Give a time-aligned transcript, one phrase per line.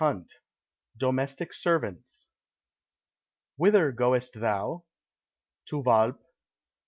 [0.01, 0.39] 140
[0.97, 2.29] Domestic Servants
[3.55, 4.83] "Whither goest thou?"
[5.67, 6.17] "To Walpe."